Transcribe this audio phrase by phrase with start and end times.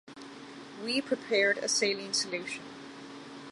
[0.83, 2.63] We prepared a saline solution.